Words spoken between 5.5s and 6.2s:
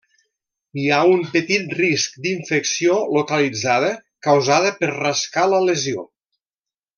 la lesió.